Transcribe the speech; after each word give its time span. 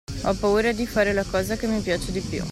Ho 0.23 0.33
paura 0.33 0.71
di 0.71 0.87
fare 0.87 1.13
la 1.13 1.23
cosa 1.23 1.57
che 1.57 1.67
mi 1.67 1.79
piace 1.79 2.11
di 2.11 2.21
più. 2.21 2.39